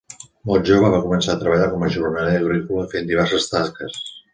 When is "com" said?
1.75-1.85